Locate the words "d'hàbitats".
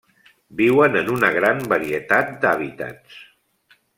2.45-3.23